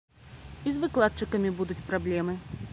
І 0.69 0.73
з 0.77 0.81
выкладчыкамі 0.85 1.53
будуць 1.61 1.81
праблемы. 1.91 2.33